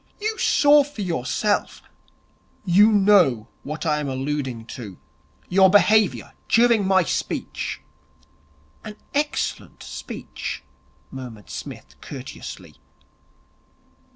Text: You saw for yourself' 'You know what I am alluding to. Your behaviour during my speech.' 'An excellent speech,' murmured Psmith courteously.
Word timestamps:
You 0.19 0.39
saw 0.39 0.83
for 0.83 1.03
yourself' 1.03 1.83
'You 2.65 2.91
know 2.91 3.49
what 3.61 3.85
I 3.85 3.99
am 3.99 4.09
alluding 4.09 4.65
to. 4.73 4.97
Your 5.47 5.69
behaviour 5.69 6.33
during 6.49 6.87
my 6.87 7.03
speech.' 7.03 7.81
'An 8.83 8.95
excellent 9.13 9.83
speech,' 9.83 10.63
murmured 11.11 11.51
Psmith 11.51 12.01
courteously. 12.01 12.77